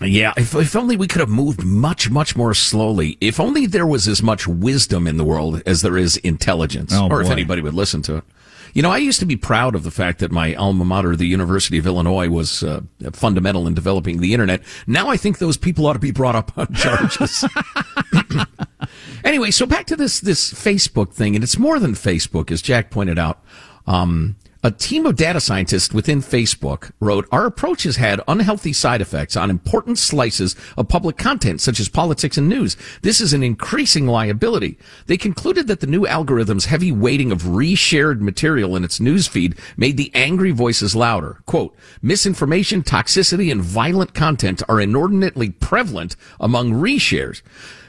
[0.00, 3.18] Yeah, if, if only we could have moved much, much more slowly.
[3.20, 7.06] If only there was as much wisdom in the world as there is intelligence, oh,
[7.06, 7.20] or boy.
[7.22, 8.24] if anybody would listen to it.
[8.74, 11.26] You know, I used to be proud of the fact that my alma mater, the
[11.26, 12.82] University of Illinois, was uh,
[13.12, 14.62] fundamental in developing the internet.
[14.86, 17.44] Now I think those people ought to be brought up on charges.
[19.24, 22.90] anyway, so back to this this Facebook thing, and it's more than Facebook, as Jack
[22.90, 23.42] pointed out.
[23.86, 29.00] Um, a team of data scientists within Facebook wrote, Our approach has had unhealthy side
[29.00, 32.76] effects on important slices of public content, such as politics and news.
[33.02, 34.76] This is an increasing liability.
[35.06, 39.96] They concluded that the new algorithm's heavy weighting of reshared material in its newsfeed made
[39.96, 41.40] the angry voices louder.
[41.46, 47.42] Quote, misinformation, toxicity, and violent content are inordinately prevalent among reshares.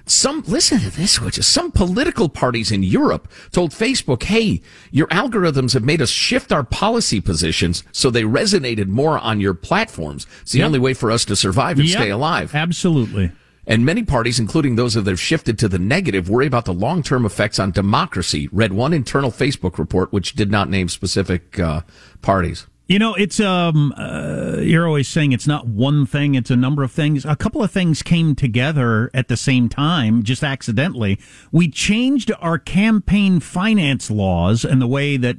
[0.09, 5.07] Some, listen to this, which is some political parties in Europe told Facebook, hey, your
[5.07, 10.25] algorithms have made us shift our policy positions so they resonated more on your platforms.
[10.41, 10.65] It's the yep.
[10.65, 11.97] only way for us to survive and yep.
[11.97, 12.55] stay alive.
[12.55, 13.31] Absolutely.
[13.67, 17.23] And many parties, including those that have shifted to the negative, worry about the long-term
[17.23, 18.49] effects on democracy.
[18.51, 21.81] Read one internal Facebook report, which did not name specific uh,
[22.23, 22.65] parties.
[22.89, 26.81] You know, it's um, uh, you're always saying it's not one thing; it's a number
[26.81, 27.23] of things.
[27.23, 31.19] A couple of things came together at the same time, just accidentally.
[31.51, 35.37] We changed our campaign finance laws and the way that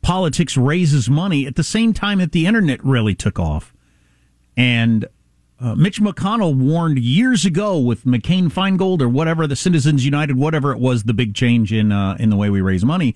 [0.00, 3.74] politics raises money at the same time that the internet really took off.
[4.56, 5.06] And
[5.60, 10.72] uh, Mitch McConnell warned years ago with McCain Feingold or whatever the Citizens United, whatever
[10.72, 13.14] it was, the big change in uh, in the way we raise money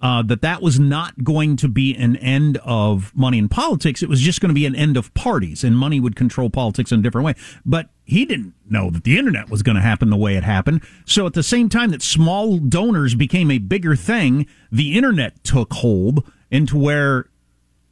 [0.00, 4.02] uh, that that was not going to be an end of money in politics.
[4.02, 6.92] It was just going to be an end of parties, and money would control politics
[6.92, 7.34] in a different way.
[7.64, 10.82] But he didn't know that the internet was going to happen the way it happened.
[11.04, 15.72] So at the same time that small donors became a bigger thing, the internet took
[15.74, 17.28] hold into where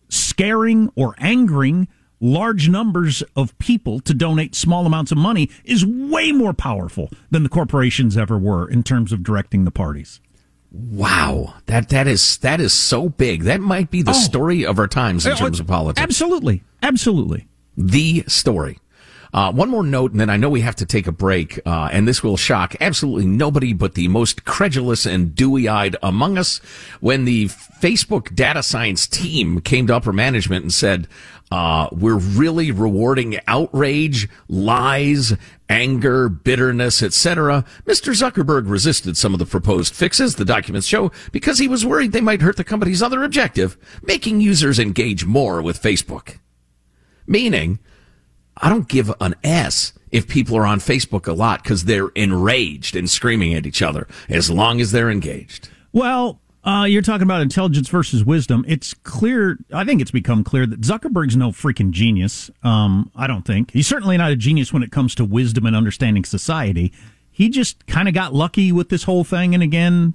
[0.08, 1.88] scaring or angering
[2.20, 7.42] large numbers of people to donate small amounts of money is way more powerful than
[7.42, 10.20] the corporations ever were in terms of directing the parties.
[10.76, 13.44] Wow, that that is that is so big.
[13.44, 14.14] That might be the oh.
[14.14, 16.02] story of our times in uh, terms of politics.
[16.02, 17.46] Absolutely, absolutely,
[17.76, 18.78] the story.
[19.36, 21.90] Uh, one more note, and then I know we have to take a break, uh,
[21.92, 26.56] and this will shock absolutely nobody but the most credulous and dewy-eyed among us.
[27.00, 31.06] When the Facebook data science team came to upper management and said,
[31.52, 35.34] uh, we're really rewarding outrage, lies,
[35.68, 37.66] anger, bitterness, etc.
[37.84, 38.14] Mr.
[38.14, 42.22] Zuckerberg resisted some of the proposed fixes, the documents show, because he was worried they
[42.22, 46.38] might hurt the company's other objective, making users engage more with Facebook.
[47.26, 47.80] Meaning,
[48.56, 52.96] I don't give an S if people are on Facebook a lot because they're enraged
[52.96, 55.68] and screaming at each other, as long as they're engaged.
[55.92, 58.64] Well, uh, you're talking about intelligence versus wisdom.
[58.66, 59.58] It's clear.
[59.72, 62.50] I think it's become clear that Zuckerberg's no freaking genius.
[62.62, 65.76] Um, I don't think he's certainly not a genius when it comes to wisdom and
[65.76, 66.92] understanding society.
[67.30, 70.14] He just kind of got lucky with this whole thing, and again,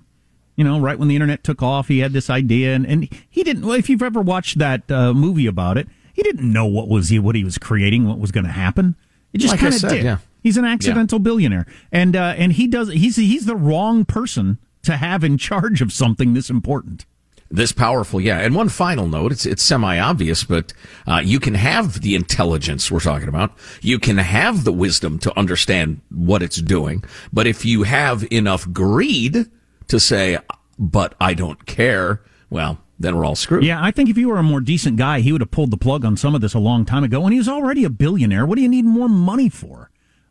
[0.56, 3.44] you know, right when the internet took off, he had this idea, and, and he
[3.44, 3.66] didn't.
[3.66, 7.10] Well, if you've ever watched that uh, movie about it, he didn't know what was
[7.10, 8.96] he what he was creating, what was going to happen.
[9.34, 10.04] It just Like kind of did.
[10.04, 10.18] yeah.
[10.44, 12.90] He's an accidental billionaire, and uh, and he does.
[12.92, 17.06] He's he's the wrong person to have in charge of something this important.
[17.54, 18.40] This powerful, yeah.
[18.40, 20.72] And one final note, it's, it's semi-obvious, but,
[21.06, 23.52] uh, you can have the intelligence we're talking about.
[23.82, 27.04] You can have the wisdom to understand what it's doing.
[27.34, 29.48] But if you have enough greed
[29.90, 30.38] to say,
[30.80, 33.64] but I don't care, well, then we're all screwed.
[33.64, 35.78] Yeah, I think if you were a more decent guy, he would have pulled the
[35.78, 37.24] plug on some of this a long time ago.
[37.24, 38.46] And he was already a billionaire.
[38.46, 39.90] What do you need more money for?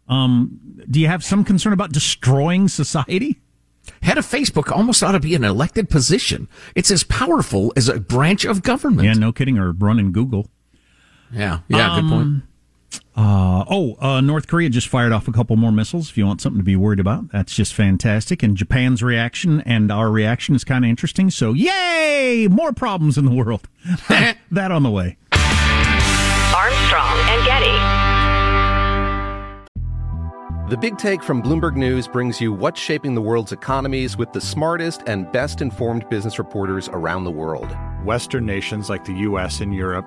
[0.08, 0.60] Um,
[0.90, 3.40] do you have some concern about destroying society?
[4.02, 6.48] Head of Facebook almost ought to be an elected position.
[6.74, 9.06] It's as powerful as a branch of government.
[9.06, 9.58] Yeah, no kidding.
[9.58, 10.48] Or running Google.
[11.32, 12.42] Yeah, yeah, good point.
[13.22, 16.08] Uh, oh, uh, North Korea just fired off a couple more missiles.
[16.08, 18.42] If you want something to be worried about, that's just fantastic.
[18.42, 21.30] And Japan's reaction and our reaction is kind of interesting.
[21.30, 22.48] So, yay!
[22.50, 23.68] More problems in the world.
[24.08, 25.18] that on the way.
[26.56, 28.00] Armstrong and Getty.
[30.70, 34.40] The Big Take from Bloomberg News brings you what's shaping the world's economies with the
[34.40, 37.76] smartest and best informed business reporters around the world.
[38.02, 39.60] Western nations like the U.S.
[39.60, 40.06] and Europe.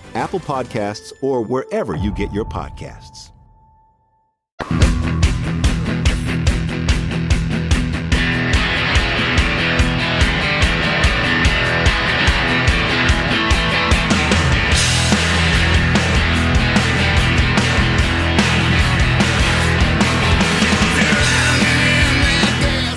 [0.15, 3.31] Apple Podcasts, or wherever you get your podcasts.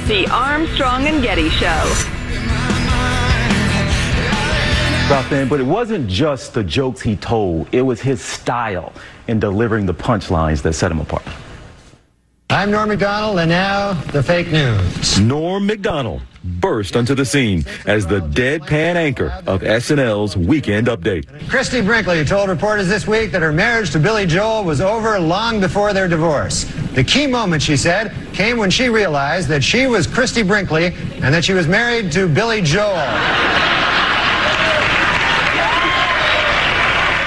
[0.07, 2.14] The Armstrong and Getty Show.
[5.07, 8.91] About then, but it wasn't just the jokes he told, it was his style
[9.29, 11.23] in delivering the punchlines that set him apart.
[12.49, 15.21] I'm Norm Macdonald, and now the fake news.
[15.21, 21.51] Norm Macdonald burst onto the scene as the deadpan anchor of SNL's Weekend Update.
[21.51, 25.61] Christie Brinkley told reporters this week that her marriage to Billy Joel was over long
[25.61, 26.65] before their divorce.
[26.93, 31.35] The key moment, she said, came when she realized that she was Christie Brinkley and
[31.35, 33.05] that she was married to Billy Joel.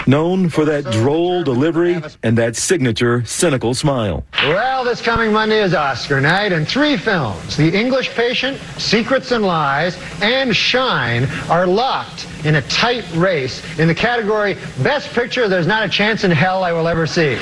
[0.07, 4.23] Known for that droll delivery and that signature cynical smile.
[4.43, 9.45] Well, this coming Monday is Oscar night, and three films, The English Patient, Secrets and
[9.45, 15.67] Lies, and Shine, are locked in a tight race in the category Best Picture There's
[15.67, 17.37] Not a Chance in Hell I Will Ever See.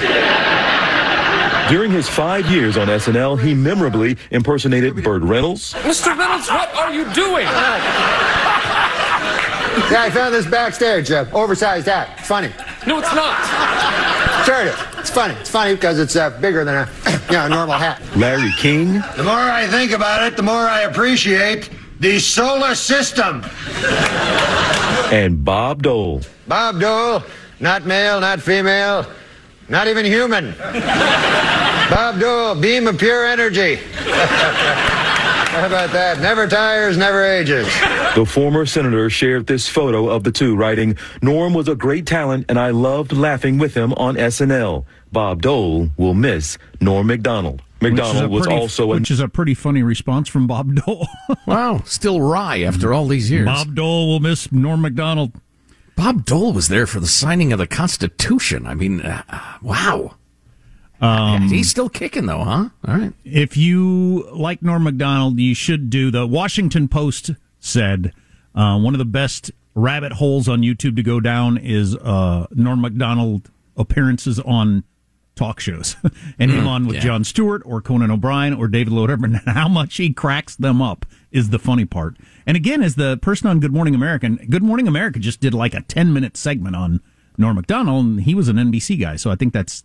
[1.70, 6.18] During his five years on SNL, he memorably impersonated Burt Reynolds, Mr.
[6.18, 7.45] Reynolds, what are you doing?
[9.92, 11.12] Yeah, I found this backstage.
[11.12, 12.10] Uh, oversized hat.
[12.18, 12.50] It's funny.
[12.88, 13.36] No, it's not.
[14.46, 14.76] Sure it is.
[14.98, 15.36] It's funny.
[15.36, 16.90] It's funny because it's uh, bigger than a
[17.30, 18.02] you know, normal hat.
[18.16, 21.70] Larry King, The more I think about it, the more I appreciate
[22.00, 23.44] the solar system.
[25.12, 26.22] and Bob Dole.
[26.48, 27.24] Bob Dole,
[27.60, 29.06] not male, not female,
[29.70, 30.56] not even human.
[31.90, 33.80] Bob Dole, beam of pure energy.
[35.56, 36.20] How about that?
[36.20, 37.66] Never tires, never ages.
[38.14, 42.47] The former senator shared this photo of the two, writing, Norm was a great talent
[42.49, 44.84] and I loved laughing with him on SNL.
[45.14, 47.62] Bob Dole will miss Norm Macdonald.
[47.80, 51.08] Macdonald was pretty, also a which is a pretty funny response from Bob Dole.
[51.47, 53.45] wow, still wry after all these years.
[53.45, 55.32] Bob Dole will miss Norm Macdonald.
[55.95, 58.68] Bob Dole was there for the signing of the Constitution.
[58.68, 59.24] I mean, uh,
[59.62, 60.16] wow.
[61.06, 62.70] Um, He's still kicking though, huh?
[62.88, 63.14] All right.
[63.24, 68.14] If you like Norm Macdonald, you should do the Washington Post said
[68.53, 72.82] uh, one of the best rabbit holes on YouTube to go down is uh, Norm
[72.82, 74.84] Macdonald appearances on
[75.36, 75.97] talk shows
[76.39, 77.01] and him Mm, on with yeah.
[77.01, 79.41] Jon Stewart or Conan O'Brien or David Letterman.
[79.45, 82.16] And how much he cracks them up is the funny part.
[82.47, 85.74] And again, as the person on Good Morning American, Good Morning America just did like
[85.74, 87.01] a 10 minute segment on
[87.38, 89.18] Norm Macdonald, and he was an NBC guy.
[89.18, 89.84] So I think that's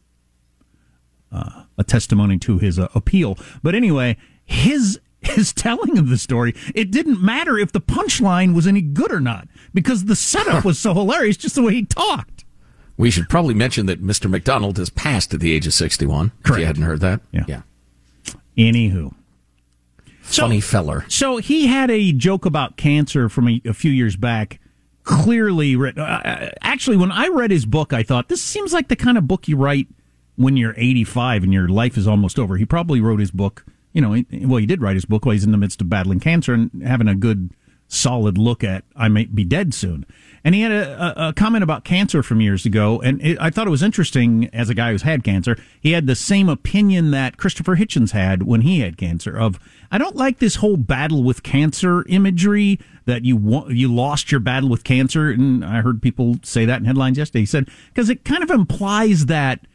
[1.33, 3.39] uh, a testimony to his uh, appeal.
[3.63, 8.67] But anyway, his his telling of the story, it didn't matter if the punchline was
[8.67, 12.45] any good or not because the setup was so hilarious, just the way he talked.
[12.97, 14.29] We should probably mention that Mr.
[14.29, 16.33] Macdonald has passed at the age of 61.
[16.45, 17.21] If you hadn't heard that.
[17.33, 17.45] Yeah.
[17.49, 17.63] Yeah.
[18.59, 19.15] Anywho.
[20.21, 21.07] Funny feller.
[21.09, 24.61] So he had a joke about cancer from a, a few years back.
[25.03, 26.03] Clearly written.
[26.03, 29.27] Uh, actually, when I read his book, I thought this seems like the kind of
[29.27, 29.89] book you write
[30.41, 32.57] when you're 85 and your life is almost over.
[32.57, 33.67] He probably wrote his book.
[33.93, 36.19] You know, well, he did write his book while he's in the midst of battling
[36.19, 37.51] cancer and having a good,
[37.89, 40.07] solid look at I may be dead soon.
[40.43, 43.67] And he had a, a, comment about cancer from years ago, and it, I thought
[43.67, 45.59] it was interesting as a guy who's had cancer.
[45.79, 49.37] He had the same opinion that Christopher Hitchens had when he had cancer.
[49.37, 49.59] Of
[49.91, 54.71] I don't like this whole battle with cancer imagery that you you lost your battle
[54.71, 57.41] with cancer, and I heard people say that in headlines yesterday.
[57.41, 59.67] He said because it kind of implies that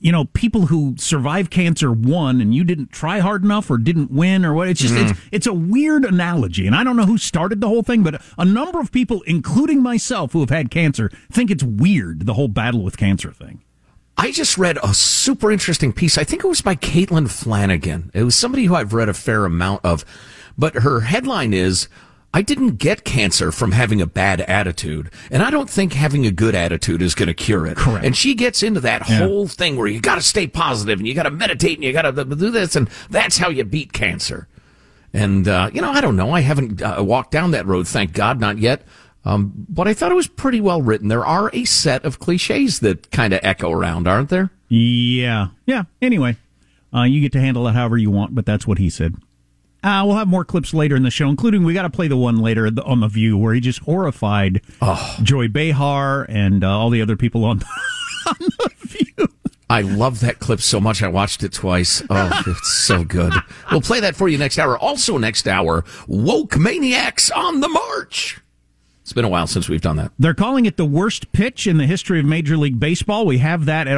[0.00, 4.10] you know, people who survive cancer won and you didn't try hard enough or didn't
[4.10, 4.68] win or what.
[4.68, 6.66] It's just, it's, it's a weird analogy.
[6.66, 9.82] And I don't know who started the whole thing, but a number of people, including
[9.82, 13.62] myself who have had cancer, think it's weird, the whole battle with cancer thing.
[14.16, 16.18] I just read a super interesting piece.
[16.18, 18.10] I think it was by Caitlin Flanagan.
[18.14, 20.04] It was somebody who I've read a fair amount of,
[20.56, 21.88] but her headline is,
[22.32, 25.10] I didn't get cancer from having a bad attitude.
[25.32, 27.76] And I don't think having a good attitude is going to cure it.
[27.76, 28.04] Correct.
[28.04, 29.18] And she gets into that Yeah.
[29.18, 31.92] whole thing where you got to stay positive and you got to meditate and you
[31.92, 34.46] got to do this and that's how you beat cancer.
[35.12, 36.30] And, uh, you know, I don't know.
[36.30, 38.82] I haven't uh, walked down that road, thank God, not yet.
[39.24, 41.08] Um, but I thought it was pretty well written.
[41.08, 44.50] There are a set of cliches that kind of echo around, aren't there?
[44.68, 45.48] Yeah.
[45.66, 45.82] Yeah.
[46.00, 46.36] Anyway,
[46.94, 49.16] uh, you get to handle it however you want, but that's what he said.
[49.82, 52.16] Uh, we'll have more clips later in the show, including we got to play the
[52.16, 54.60] one later on The View where he just horrified
[55.22, 57.62] Joy Behar and uh, all the other people on,
[58.26, 59.28] on The View.
[59.70, 61.00] I love that clip so much.
[61.02, 62.02] I watched it twice.
[62.10, 63.32] Oh, it's so good.
[63.70, 64.76] We'll play that for you next hour.
[64.76, 68.40] Also, next hour, Woke Maniacs on the March.
[69.02, 70.12] It's been a while since we've done that.
[70.18, 73.26] They're calling it the worst pitch in the history of Major League Baseball.
[73.26, 73.96] We have that at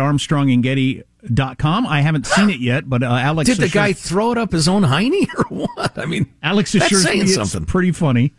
[1.22, 1.86] armstrongandgetty.com.
[1.86, 4.52] I haven't seen it yet, but uh, Alex Did the assures- guy throw it up
[4.52, 5.98] his own hiney or what?
[5.98, 7.62] I mean, Alex that's assures saying me something.
[7.62, 8.32] it's pretty funny.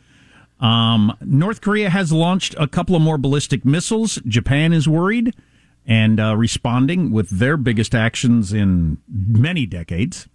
[0.59, 4.15] Um, North Korea has launched a couple of more ballistic missiles.
[4.25, 5.35] Japan is worried
[5.85, 10.27] and uh, responding with their biggest actions in many decades.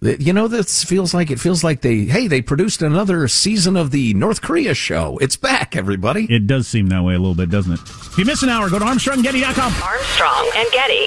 [0.00, 3.90] You know, this feels like it feels like they hey they produced another season of
[3.90, 5.18] the North Korea show.
[5.18, 6.24] It's back, everybody.
[6.32, 7.80] It does seem that way a little bit, doesn't it?
[7.82, 9.72] If you miss an hour, go to ArmstrongGetty.com.
[9.82, 11.06] Armstrong and Getty.